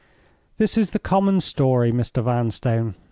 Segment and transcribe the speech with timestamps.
[0.57, 2.23] "This is the common story, Mr.
[2.23, 2.95] Vanstone.